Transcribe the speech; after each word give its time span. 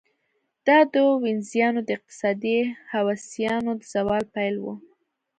دا 0.67 0.77
د 0.93 0.95
وینزیانو 1.23 1.81
د 1.85 1.89
اقتصادي 1.97 2.57
هوساینې 2.93 3.73
د 3.79 3.81
زوال 3.93 4.23
پیل 4.35 4.55
و. 4.59 4.65